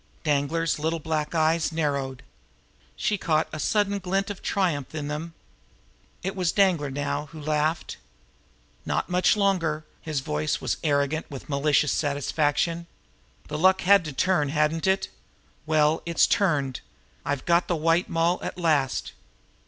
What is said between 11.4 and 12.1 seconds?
malicious